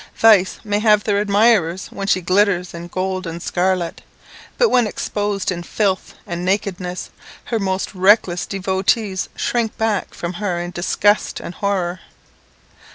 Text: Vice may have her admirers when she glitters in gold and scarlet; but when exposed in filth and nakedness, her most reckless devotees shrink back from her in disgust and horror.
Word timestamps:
Vice 0.15 0.59
may 0.63 0.79
have 0.79 1.05
her 1.05 1.19
admirers 1.21 1.89
when 1.91 2.07
she 2.07 2.21
glitters 2.21 2.73
in 2.73 2.87
gold 2.87 3.27
and 3.27 3.39
scarlet; 3.39 4.01
but 4.57 4.69
when 4.69 4.87
exposed 4.87 5.51
in 5.51 5.61
filth 5.61 6.15
and 6.25 6.43
nakedness, 6.43 7.11
her 7.45 7.59
most 7.59 7.93
reckless 7.93 8.47
devotees 8.47 9.29
shrink 9.35 9.77
back 9.77 10.15
from 10.15 10.33
her 10.41 10.59
in 10.59 10.71
disgust 10.71 11.39
and 11.39 11.53
horror. 11.53 11.99